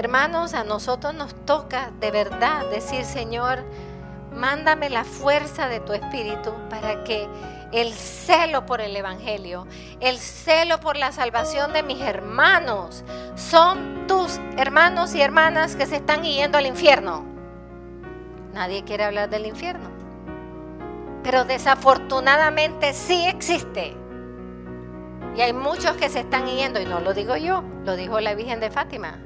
[0.00, 3.62] Hermanos, a nosotros nos toca de verdad decir, Señor,
[4.34, 7.28] mándame la fuerza de tu espíritu para que
[7.70, 9.66] el celo por el Evangelio,
[10.00, 15.96] el celo por la salvación de mis hermanos, son tus hermanos y hermanas que se
[15.96, 17.26] están yendo al infierno.
[18.54, 19.90] Nadie quiere hablar del infierno,
[21.22, 23.94] pero desafortunadamente sí existe.
[25.36, 28.34] Y hay muchos que se están yendo, y no lo digo yo, lo dijo la
[28.34, 29.18] Virgen de Fátima.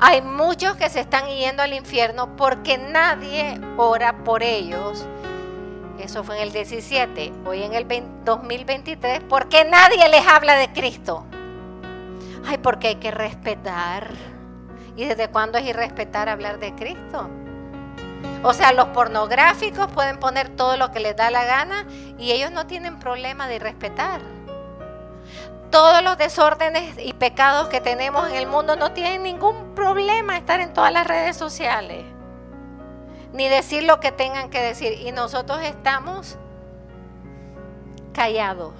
[0.00, 5.06] Hay muchos que se están yendo al infierno porque nadie ora por ellos.
[5.98, 7.86] Eso fue en el 17, hoy en el
[8.24, 11.24] 2023, porque nadie les habla de Cristo.
[12.44, 14.10] Ay, porque hay que respetar.
[14.96, 17.30] ¿Y desde cuándo es irrespetar hablar de Cristo?
[18.42, 21.86] O sea, los pornográficos pueden poner todo lo que les da la gana
[22.18, 24.20] y ellos no tienen problema de irrespetar
[25.74, 30.60] todos los desórdenes y pecados que tenemos en el mundo no tienen ningún problema estar
[30.60, 32.04] en todas las redes sociales.
[33.32, 34.92] Ni decir lo que tengan que decir.
[35.00, 36.38] Y nosotros estamos
[38.12, 38.72] callados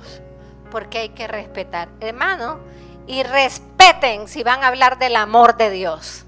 [0.70, 1.88] porque hay que respetar.
[1.98, 2.60] Hermano,
[3.08, 6.24] y respeten si van a hablar del amor de Dios.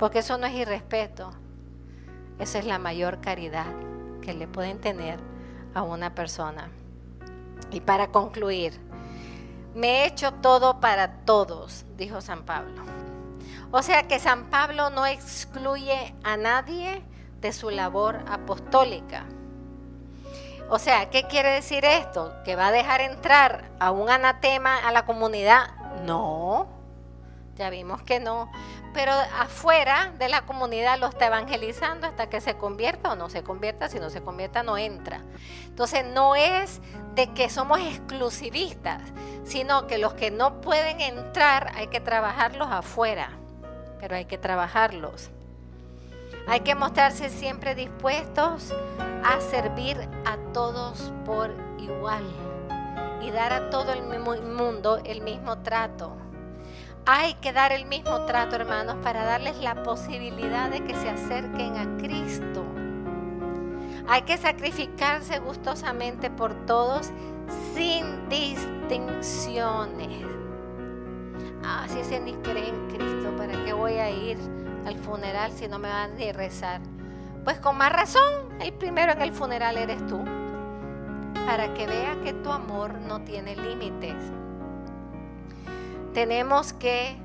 [0.00, 1.30] Porque eso no es irrespeto.
[2.40, 3.66] Esa es la mayor caridad
[4.20, 5.20] que le pueden tener
[5.74, 6.72] a una persona.
[7.70, 8.90] Y para concluir,
[9.74, 12.82] me he hecho todo para todos, dijo San Pablo.
[13.70, 17.02] O sea que San Pablo no excluye a nadie
[17.40, 19.24] de su labor apostólica.
[20.68, 22.34] O sea, ¿qué quiere decir esto?
[22.44, 25.74] ¿Que va a dejar entrar a un anatema a la comunidad?
[26.04, 26.68] No,
[27.56, 28.50] ya vimos que no
[28.92, 33.42] pero afuera de la comunidad lo está evangelizando hasta que se convierta o no se
[33.42, 35.22] convierta, si no se convierta no entra.
[35.64, 36.80] Entonces no es
[37.14, 39.00] de que somos exclusivistas,
[39.44, 43.30] sino que los que no pueden entrar hay que trabajarlos afuera,
[43.98, 45.30] pero hay que trabajarlos.
[46.46, 48.74] Hay que mostrarse siempre dispuestos
[49.24, 52.24] a servir a todos por igual
[53.22, 56.16] y dar a todo el mundo el mismo trato.
[57.04, 61.76] Hay que dar el mismo trato, hermanos, para darles la posibilidad de que se acerquen
[61.76, 62.64] a Cristo.
[64.06, 67.10] Hay que sacrificarse gustosamente por todos
[67.74, 70.24] sin distinciones.
[71.64, 74.38] Ah, si ese ni cree en Cristo, ¿para qué voy a ir
[74.86, 76.80] al funeral si no me van a rezar?
[77.42, 80.22] Pues con más razón, el primero en el funeral eres tú,
[81.46, 84.14] para que vea que tu amor no tiene límites
[86.12, 87.16] tenemos que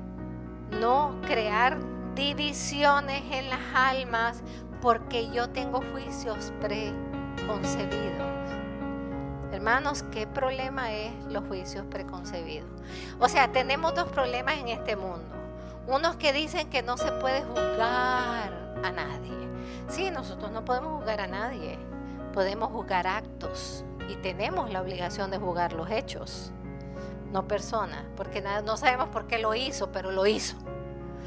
[0.80, 1.78] no crear
[2.14, 4.42] divisiones en las almas
[4.80, 8.26] porque yo tengo juicios preconcebidos.
[9.52, 12.70] Hermanos, ¿qué problema es los juicios preconcebidos?
[13.18, 15.34] O sea, tenemos dos problemas en este mundo.
[15.86, 19.48] Unos que dicen que no se puede juzgar a nadie.
[19.88, 21.78] Sí, nosotros no podemos juzgar a nadie.
[22.32, 26.52] Podemos juzgar actos y tenemos la obligación de juzgar los hechos
[27.32, 30.56] no persona, porque no sabemos por qué lo hizo, pero lo hizo.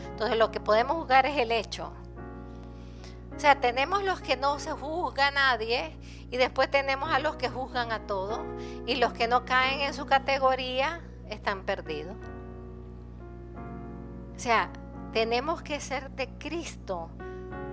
[0.10, 1.92] Entonces lo que podemos juzgar es el hecho.
[3.36, 5.98] O sea, tenemos los que no se juzga a nadie
[6.30, 8.44] y después tenemos a los que juzgan a todo
[8.86, 12.16] y los que no caen en su categoría están perdidos.
[14.36, 14.70] O sea,
[15.14, 17.10] tenemos que ser de Cristo,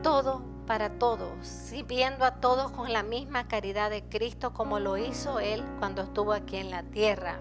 [0.02, 5.40] todo para todos, viendo a todos con la misma caridad de Cristo como lo hizo
[5.40, 7.40] Él cuando estuvo aquí en la tierra.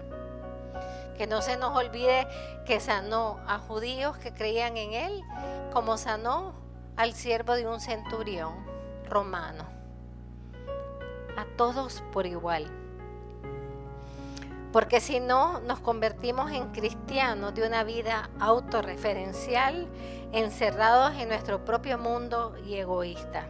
[1.18, 2.26] Que no se nos olvide
[2.64, 5.22] que sanó a judíos que creían en Él,
[5.72, 6.54] como sanó
[6.96, 8.54] al siervo de un centurión
[9.08, 9.64] romano.
[11.36, 12.70] A todos por igual.
[14.72, 19.88] Porque si no, nos convertimos en cristianos de una vida autorreferencial,
[20.32, 23.46] encerrados en nuestro propio mundo y egoísta.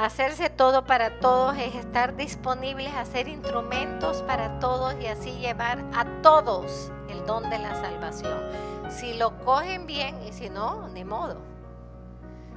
[0.00, 5.84] Hacerse todo para todos es estar disponibles a ser instrumentos para todos y así llevar
[5.94, 8.40] a todos el don de la salvación.
[8.88, 11.36] Si lo cogen bien y si no, ni modo.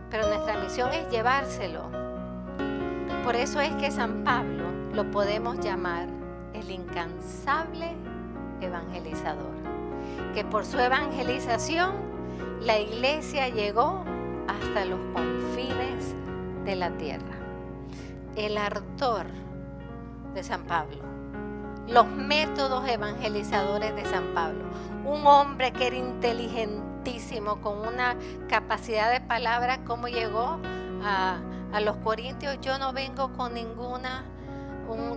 [0.10, 1.82] Pero nuestra misión es llevárselo.
[3.26, 4.64] Por eso es que San Pablo
[4.94, 6.08] lo podemos llamar
[6.54, 7.94] el incansable
[8.62, 9.52] evangelizador.
[10.34, 11.92] Que por su evangelización
[12.62, 14.06] la iglesia llegó
[14.48, 15.73] hasta los confines
[16.66, 17.36] de la tierra.
[18.36, 19.28] El ardor
[20.34, 20.98] de San Pablo.
[21.88, 24.64] Los métodos evangelizadores de San Pablo.
[25.06, 28.16] Un hombre que era inteligentísimo, con una
[28.48, 30.60] capacidad de palabra, como llegó
[31.04, 31.40] a,
[31.82, 32.60] los corintios.
[32.62, 34.26] Yo no vengo con ninguna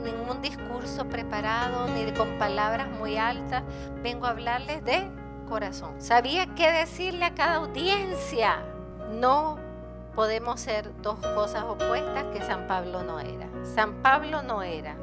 [0.02, 3.62] ningún discurso preparado ni con palabras muy altas.
[4.02, 5.10] Vengo a hablarles de
[5.48, 6.00] corazón.
[6.00, 8.62] Sabía qué decirle a cada audiencia.
[9.10, 9.65] No
[10.16, 13.46] podemos ser dos cosas opuestas que San Pablo no era.
[13.74, 14.96] San Pablo no era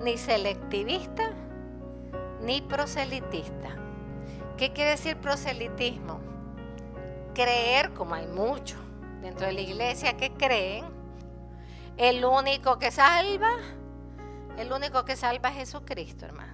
[0.00, 1.32] ni selectivista
[2.40, 3.76] ni proselitista.
[4.56, 6.20] ¿Qué quiere decir proselitismo?
[7.34, 8.78] Creer, como hay muchos
[9.20, 10.84] dentro de la iglesia que creen,
[11.96, 13.50] el único que salva,
[14.58, 16.52] el único que salva es Jesucristo, hermano.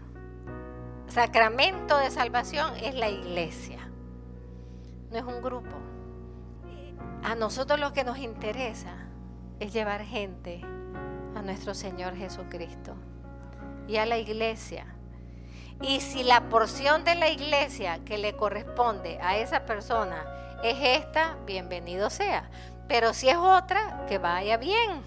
[1.09, 3.87] Sacramento de salvación es la iglesia,
[5.11, 5.88] no es un grupo.
[7.23, 8.95] A nosotros lo que nos interesa
[9.61, 10.61] es llevar gente
[11.35, 12.95] a nuestro Señor Jesucristo
[13.87, 14.87] y a la iglesia.
[15.81, 20.25] Y si la porción de la iglesia que le corresponde a esa persona
[20.63, 22.51] es esta, bienvenido sea.
[22.89, 25.03] Pero si es otra, que vaya bien.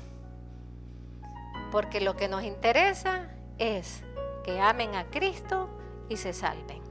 [1.71, 4.03] Porque lo que nos interesa es
[4.43, 5.69] que amen a Cristo
[6.09, 6.81] y se salven.